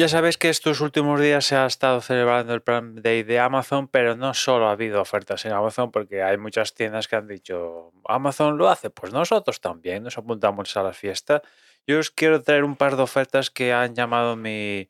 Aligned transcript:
Ya 0.00 0.08
sabéis 0.08 0.38
que 0.38 0.48
estos 0.48 0.80
últimos 0.80 1.20
días 1.20 1.44
se 1.44 1.56
ha 1.56 1.66
estado 1.66 2.00
celebrando 2.00 2.54
el 2.54 2.62
Prime 2.62 3.02
Day 3.02 3.22
de 3.22 3.38
Amazon, 3.38 3.86
pero 3.86 4.16
no 4.16 4.32
solo 4.32 4.68
ha 4.68 4.72
habido 4.72 4.98
ofertas 4.98 5.44
en 5.44 5.52
Amazon, 5.52 5.90
porque 5.90 6.22
hay 6.22 6.38
muchas 6.38 6.72
tiendas 6.72 7.06
que 7.06 7.16
han 7.16 7.28
dicho, 7.28 7.92
Amazon 8.06 8.56
lo 8.56 8.70
hace, 8.70 8.88
pues 8.88 9.12
nosotros 9.12 9.60
también 9.60 10.02
nos 10.02 10.16
apuntamos 10.16 10.74
a 10.78 10.82
la 10.82 10.94
fiesta. 10.94 11.42
Yo 11.86 11.98
os 11.98 12.10
quiero 12.10 12.42
traer 12.42 12.64
un 12.64 12.76
par 12.76 12.96
de 12.96 13.02
ofertas 13.02 13.50
que 13.50 13.74
han 13.74 13.94
llamado 13.94 14.36
mi, 14.36 14.88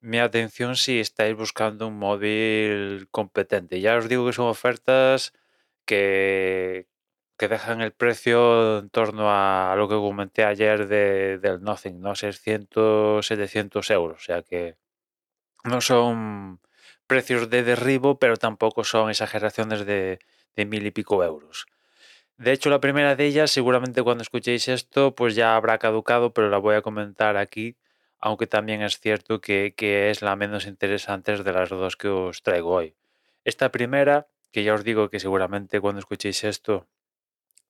mi 0.00 0.18
atención 0.18 0.76
si 0.76 1.00
estáis 1.00 1.34
buscando 1.34 1.88
un 1.88 1.98
móvil 1.98 3.08
competente. 3.10 3.80
Ya 3.80 3.96
os 3.96 4.06
digo 4.06 4.26
que 4.26 4.34
son 4.34 4.48
ofertas 4.48 5.32
que, 5.86 6.51
que 7.42 7.48
dejan 7.48 7.80
el 7.80 7.90
precio 7.90 8.78
en 8.78 8.88
torno 8.88 9.24
a 9.28 9.74
lo 9.76 9.88
que 9.88 9.96
comenté 9.96 10.44
ayer 10.44 10.86
de, 10.86 11.38
del 11.38 11.60
Nothing, 11.60 12.00
¿no? 12.00 12.14
600, 12.14 13.26
700 13.26 13.90
euros. 13.90 14.22
O 14.22 14.24
sea 14.24 14.42
que 14.42 14.76
no 15.64 15.80
son 15.80 16.60
precios 17.08 17.50
de 17.50 17.64
derribo, 17.64 18.20
pero 18.20 18.36
tampoco 18.36 18.84
son 18.84 19.10
exageraciones 19.10 19.84
de, 19.86 20.20
de 20.54 20.66
mil 20.66 20.86
y 20.86 20.92
pico 20.92 21.24
euros. 21.24 21.66
De 22.36 22.52
hecho, 22.52 22.70
la 22.70 22.78
primera 22.78 23.16
de 23.16 23.26
ellas, 23.26 23.50
seguramente 23.50 24.04
cuando 24.04 24.22
escuchéis 24.22 24.68
esto, 24.68 25.16
pues 25.16 25.34
ya 25.34 25.56
habrá 25.56 25.78
caducado, 25.78 26.32
pero 26.32 26.48
la 26.48 26.58
voy 26.58 26.76
a 26.76 26.82
comentar 26.82 27.36
aquí, 27.36 27.76
aunque 28.20 28.46
también 28.46 28.82
es 28.82 29.00
cierto 29.00 29.40
que, 29.40 29.74
que 29.76 30.10
es 30.10 30.22
la 30.22 30.36
menos 30.36 30.64
interesante 30.64 31.36
de 31.42 31.52
las 31.52 31.70
dos 31.70 31.96
que 31.96 32.06
os 32.06 32.44
traigo 32.44 32.70
hoy. 32.70 32.94
Esta 33.42 33.72
primera, 33.72 34.28
que 34.52 34.62
ya 34.62 34.74
os 34.74 34.84
digo 34.84 35.10
que 35.10 35.18
seguramente 35.18 35.80
cuando 35.80 35.98
escuchéis 35.98 36.44
esto 36.44 36.86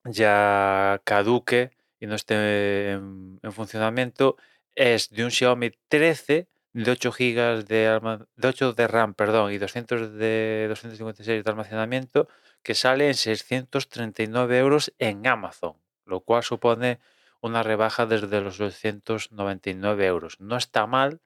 ya 0.05 1.01
caduque 1.05 1.71
y 2.01 2.07
no 2.07 2.15
esté 2.15 2.91
en, 2.93 3.39
en 3.43 3.53
funcionamiento, 3.53 4.37
es 4.75 5.11
de 5.11 5.25
un 5.25 5.31
Xiaomi 5.31 5.71
13 5.89 6.49
de 6.73 6.91
8 6.91 7.13
GB 7.13 7.65
de, 7.65 8.25
de 8.37 8.49
8 8.49 8.73
de 8.73 8.89
RAM 8.89 9.15
perdón, 9.15 9.53
y 9.53 9.59
200 9.59 10.15
de 10.15 10.67
256 10.69 11.45
de 11.45 11.51
almacenamiento 11.51 12.29
que 12.63 12.75
sale 12.75 13.09
en 13.09 13.15
639 13.15 14.59
euros 14.59 14.93
en 14.99 15.27
Amazon, 15.27 15.77
lo 16.07 16.21
cual 16.21 16.43
supone 16.43 17.01
una 17.41 17.63
rebaja 17.63 18.07
desde 18.07 18.41
los 18.41 18.57
299 18.59 20.07
euros. 20.07 20.41
No 20.41 20.57
está 20.57 20.87
mal, 20.87 21.21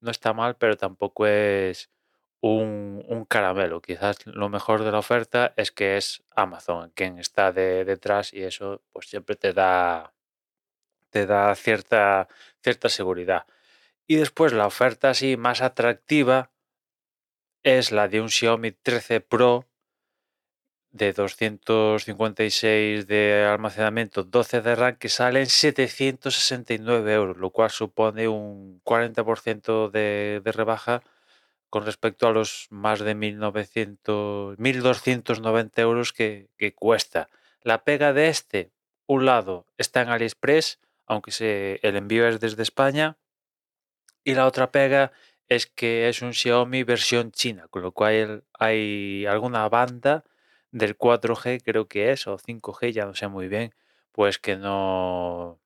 no 0.00 0.10
está 0.10 0.32
mal, 0.32 0.56
pero 0.56 0.76
tampoco 0.76 1.26
es 1.26 1.90
un, 2.42 3.04
un 3.08 3.24
caramelo. 3.24 3.80
Quizás 3.80 4.26
lo 4.26 4.48
mejor 4.50 4.84
de 4.84 4.92
la 4.92 4.98
oferta 4.98 5.54
es 5.56 5.70
que 5.72 5.96
es 5.96 6.22
Amazon 6.30 6.90
quien 6.94 7.18
está 7.18 7.52
de- 7.52 7.84
detrás 7.86 8.34
y 8.34 8.42
eso 8.44 8.82
pues 8.92 9.08
siempre 9.08 9.36
te 9.36 9.52
da, 9.54 10.12
te 11.10 11.26
da 11.26 11.54
cierta, 11.54 12.28
cierta 12.62 12.88
seguridad. 12.88 13.46
Y 14.06 14.16
después 14.16 14.52
la 14.52 14.66
oferta 14.66 15.10
así 15.10 15.36
más 15.36 15.62
atractiva 15.62 16.50
es 17.64 17.90
la 17.92 18.06
de 18.08 18.20
un 18.20 18.28
Xiaomi 18.30 18.70
13 18.72 19.20
Pro 19.20 19.66
de 20.90 21.12
256 21.12 23.06
de 23.06 23.44
almacenamiento, 23.50 24.24
12 24.24 24.60
de 24.60 24.74
RAM, 24.76 24.96
que 24.96 25.08
sale 25.08 25.40
en 25.40 25.46
769 25.46 27.14
euros, 27.14 27.36
lo 27.38 27.50
cual 27.50 27.70
supone 27.70 28.28
un 28.28 28.80
40% 28.84 29.88
de, 29.90 30.40
de 30.44 30.52
rebaja 30.52 31.02
con 31.72 31.86
respecto 31.86 32.28
a 32.28 32.32
los 32.32 32.66
más 32.68 33.00
de 33.00 33.14
1900, 33.14 34.58
1290 34.58 35.80
euros 35.80 36.12
que, 36.12 36.50
cuesta. 36.76 37.30
La 37.62 37.82
pega 37.82 38.12
de 38.12 38.28
este, 38.28 38.72
un 39.06 39.24
lado 39.24 39.64
está 39.78 40.02
en 40.02 40.10
AliExpress, 40.10 40.80
aunque 41.06 41.80
el 41.82 41.96
envío 41.96 42.28
es 42.28 42.40
desde 42.40 42.62
España, 42.62 43.16
y 44.22 44.34
la 44.34 44.46
otra 44.46 44.70
pega 44.70 45.12
es 45.48 45.66
que 45.66 46.10
es 46.10 46.20
un 46.20 46.34
Xiaomi 46.34 46.82
versión 46.82 47.32
china, 47.32 47.68
con 47.68 47.80
lo 47.80 47.92
cual 47.92 48.44
hay 48.58 49.24
alguna 49.24 49.66
banda 49.70 50.24
del 50.72 50.98
4G, 50.98 51.62
creo 51.64 51.88
que 51.88 52.12
es, 52.12 52.26
o 52.26 52.36
5G, 52.36 52.92
ya 52.92 53.06
no 53.06 53.14
sé 53.14 53.28
muy 53.28 53.48
bien, 53.48 53.74
pues 54.12 54.38
que 54.38 54.56
no, 54.56 55.58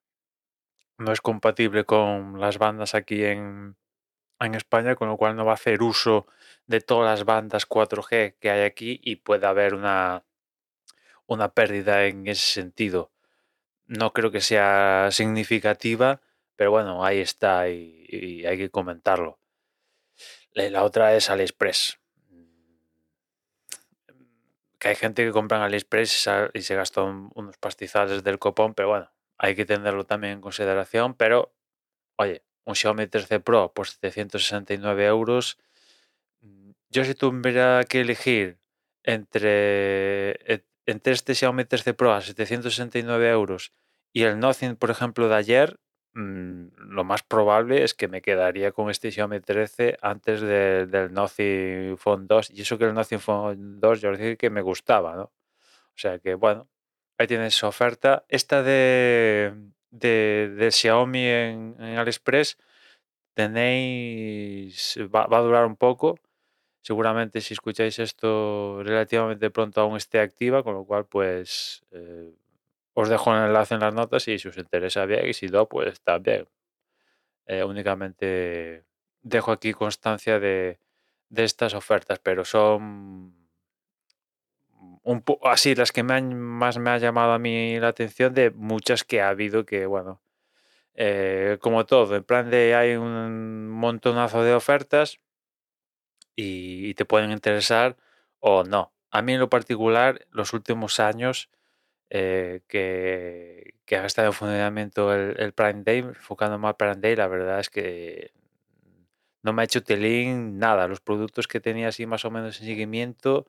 no 0.98 1.10
es 1.10 1.20
compatible 1.20 1.82
con 1.82 2.38
las 2.38 2.58
bandas 2.58 2.94
aquí 2.94 3.24
en, 3.24 3.74
en 4.40 4.54
España, 4.54 4.96
con 4.96 5.08
lo 5.08 5.16
cual 5.16 5.36
no 5.36 5.44
va 5.44 5.52
a 5.52 5.54
hacer 5.54 5.82
uso 5.82 6.26
de 6.66 6.80
todas 6.80 7.18
las 7.18 7.24
bandas 7.26 7.66
4G 7.66 8.36
que 8.40 8.50
hay 8.50 8.62
aquí 8.64 9.00
y 9.02 9.16
puede 9.16 9.46
haber 9.46 9.74
una, 9.74 10.24
una 11.26 11.52
pérdida 11.52 12.04
en 12.06 12.26
ese 12.26 12.46
sentido. 12.60 13.12
No 13.86 14.12
creo 14.12 14.30
que 14.30 14.42
sea 14.42 15.08
significativa, 15.12 16.20
pero 16.56 16.70
bueno, 16.72 17.04
ahí 17.04 17.20
está 17.20 17.68
y, 17.70 18.44
hay 18.46 18.58
que 18.58 18.70
comentarlo. 18.70 19.40
La 20.54 20.68
la 20.70 20.82
otra 20.82 21.14
es 21.14 21.30
AliExpress. 21.30 22.00
Que 24.78 24.88
hay 24.88 24.94
gente 24.96 25.24
que 25.24 25.32
compra 25.32 25.58
en 25.58 25.64
AliExpress 25.64 26.28
y 26.54 26.62
se 26.62 26.74
gasta 26.74 27.02
un- 27.02 27.30
unos 27.34 27.56
pastizales 27.58 28.22
del 28.24 28.38
copón, 28.38 28.74
pero 28.74 28.88
bueno, 28.88 29.10
hay 29.38 29.54
que 29.54 29.64
tenerlo 29.66 30.04
también 30.04 30.34
en 30.34 30.40
consideración. 30.40 31.14
Pero, 31.14 31.54
oye, 32.18 32.45
un 32.66 32.74
Xiaomi 32.74 33.06
13 33.06 33.40
Pro 33.40 33.72
por 33.72 33.86
769 33.88 35.06
euros. 35.06 35.58
Yo 36.90 37.04
si 37.04 37.14
tuviera 37.14 37.84
que 37.88 38.00
elegir 38.02 38.58
entre, 39.02 40.64
entre 40.86 41.12
este 41.12 41.34
Xiaomi 41.34 41.64
13 41.64 41.94
Pro 41.94 42.12
a 42.12 42.20
769 42.20 43.28
euros 43.30 43.72
y 44.12 44.22
el 44.22 44.38
Nothing, 44.38 44.76
por 44.76 44.90
ejemplo, 44.90 45.28
de 45.28 45.34
ayer, 45.36 45.78
mm, 46.14 46.68
lo 46.96 47.04
más 47.04 47.22
probable 47.22 47.84
es 47.84 47.94
que 47.94 48.08
me 48.08 48.22
quedaría 48.22 48.72
con 48.72 48.90
este 48.90 49.10
Xiaomi 49.10 49.40
13 49.40 49.98
antes 50.02 50.40
de- 50.40 50.86
del 50.86 51.12
Nothing 51.12 51.96
Phone 51.98 52.26
2. 52.26 52.50
Y 52.50 52.62
eso 52.62 52.78
que 52.78 52.84
el 52.86 52.94
Nothing 52.94 53.20
Phone 53.20 53.80
2 53.80 54.00
yo 54.00 54.12
dije 54.12 54.36
que 54.36 54.50
me 54.50 54.62
gustaba, 54.62 55.14
¿no? 55.16 55.24
O 55.24 55.98
sea 55.98 56.18
que, 56.18 56.34
bueno, 56.34 56.68
ahí 57.18 57.26
tienes 57.26 57.54
su 57.54 57.66
oferta. 57.66 58.24
Esta 58.28 58.62
de, 58.62 59.52
de, 59.98 60.52
de 60.58 60.70
Xiaomi 60.70 61.24
en, 61.26 61.76
en 61.78 61.98
AliExpress 61.98 62.58
tenéis, 63.34 64.96
va, 65.14 65.26
va 65.26 65.38
a 65.38 65.42
durar 65.42 65.66
un 65.66 65.76
poco. 65.76 66.18
Seguramente 66.82 67.40
si 67.40 67.54
escucháis 67.54 67.98
esto 67.98 68.82
relativamente 68.84 69.50
pronto 69.50 69.80
aún 69.80 69.96
esté 69.96 70.20
activa, 70.20 70.62
con 70.62 70.74
lo 70.74 70.84
cual 70.84 71.06
pues 71.06 71.84
eh, 71.92 72.32
os 72.94 73.08
dejo 73.08 73.32
el 73.34 73.44
enlace 73.46 73.74
en 73.74 73.80
las 73.80 73.94
notas 73.94 74.28
y 74.28 74.38
si 74.38 74.48
os 74.48 74.58
interesa 74.58 75.06
bien 75.06 75.28
y 75.28 75.34
si 75.34 75.48
no, 75.48 75.68
pues 75.68 76.00
también. 76.02 76.48
Eh, 77.46 77.64
únicamente 77.64 78.84
dejo 79.22 79.52
aquí 79.52 79.72
constancia 79.72 80.40
de, 80.40 80.80
de 81.28 81.44
estas 81.44 81.74
ofertas, 81.74 82.18
pero 82.20 82.44
son 82.44 83.45
un 85.12 85.18
po- 85.22 85.40
así 85.44 85.74
las 85.74 85.92
que 85.92 86.02
más 86.02 86.78
me 86.78 86.90
ha 86.90 86.98
llamado 86.98 87.32
a 87.32 87.38
mí 87.38 87.78
la 87.80 87.88
atención 87.88 88.34
de 88.34 88.50
muchas 88.50 89.04
que 89.04 89.20
ha 89.22 89.28
habido 89.30 89.64
que, 89.66 89.86
bueno, 89.86 90.20
eh, 90.94 91.58
como 91.62 91.86
todo, 91.86 92.16
en 92.16 92.24
plan 92.24 92.50
de 92.50 92.74
hay 92.76 92.96
un 92.96 93.68
montonazo 93.70 94.42
de 94.44 94.54
ofertas 94.54 95.20
y, 96.34 96.88
y 96.90 96.94
te 96.94 97.04
pueden 97.04 97.30
interesar 97.32 97.96
o 98.40 98.64
no. 98.64 98.92
A 99.10 99.22
mí 99.22 99.34
en 99.34 99.40
lo 99.40 99.48
particular, 99.48 100.26
los 100.30 100.52
últimos 100.52 101.00
años 101.00 101.50
eh, 102.10 102.62
que, 102.68 103.74
que 103.86 103.96
ha 103.98 104.06
estado 104.06 104.28
en 104.28 104.34
funcionamiento 104.34 105.14
el, 105.14 105.38
el 105.40 105.52
Prime 105.52 105.82
Day, 105.84 105.98
enfocando 106.00 106.58
más 106.58 106.76
Prime 106.76 106.96
Day, 106.96 107.16
la 107.16 107.28
verdad 107.28 107.60
es 107.60 107.70
que 107.70 108.32
no 109.42 109.52
me 109.52 109.62
ha 109.62 109.64
hecho 109.64 109.82
telín 109.82 110.58
nada. 110.58 110.88
Los 110.88 111.00
productos 111.00 111.46
que 111.48 111.60
tenía 111.60 111.88
así 111.88 112.06
más 112.06 112.24
o 112.24 112.30
menos 112.30 112.60
en 112.60 112.66
seguimiento, 112.66 113.46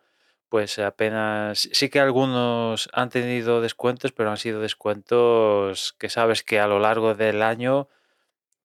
pues 0.49 0.79
apenas, 0.79 1.69
sí 1.71 1.89
que 1.89 1.99
algunos 1.99 2.89
han 2.93 3.09
tenido 3.09 3.61
descuentos, 3.61 4.11
pero 4.11 4.31
han 4.31 4.37
sido 4.37 4.61
descuentos 4.61 5.93
que 5.99 6.09
sabes 6.09 6.43
que 6.43 6.59
a 6.59 6.67
lo 6.67 6.79
largo 6.79 7.15
del 7.15 7.41
año, 7.41 7.89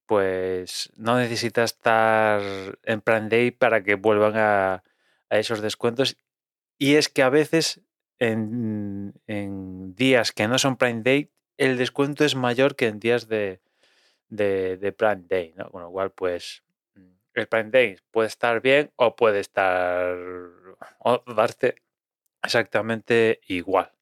pues 0.06 0.93
no 0.96 1.17
necesitas 1.17 1.73
estar 1.73 2.40
en 2.84 3.00
Prime 3.00 3.29
Day 3.29 3.50
para 3.50 3.82
que 3.82 3.94
vuelvan 3.96 4.37
a, 4.37 4.84
a 5.31 5.38
esos 5.38 5.61
descuentos. 5.61 6.17
Y 6.79 6.96
es 6.96 7.08
que 7.08 7.23
a 7.23 7.31
veces 7.31 7.81
en, 8.19 9.14
en 9.26 9.94
días 9.94 10.32
que 10.32 10.49
no 10.49 10.58
son 10.58 10.76
Prime 10.76 11.02
Day, 11.02 11.31
el 11.56 11.76
descuento 11.76 12.25
es 12.25 12.34
mayor 12.34 12.76
que 12.76 12.87
en 12.87 13.00
días 13.00 13.29
de, 13.29 13.61
de, 14.29 14.76
de 14.76 14.93
Prime 14.93 15.25
Day, 15.29 15.55
¿no? 15.56 15.70
Con 15.70 15.82
lo 15.82 15.90
cual, 15.90 16.11
pues, 16.12 16.62
el 17.40 17.49
Prime 17.49 17.96
puede 18.11 18.29
estar 18.29 18.61
bien 18.61 18.90
o 18.96 19.17
puede 19.17 19.40
estar 19.40 20.17
o 20.99 21.23
darte 21.34 21.76
exactamente 22.43 23.40
igual. 23.46 23.93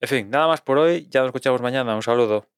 En 0.00 0.08
fin, 0.08 0.30
nada 0.30 0.46
más 0.46 0.60
por 0.62 0.78
hoy. 0.78 1.06
Ya 1.10 1.20
nos 1.20 1.28
escuchamos 1.28 1.60
mañana. 1.60 1.94
Un 1.94 2.02
saludo. 2.02 2.50